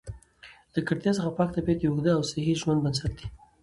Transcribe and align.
له 0.73 0.79
ککړتیا 0.85 1.11
څخه 1.17 1.31
پاک 1.37 1.49
طبیعت 1.55 1.77
د 1.79 1.83
اوږده 1.89 2.11
او 2.15 2.23
صحي 2.29 2.53
ژوند 2.61 2.83
بنسټ 2.83 3.11
دی. 3.19 3.27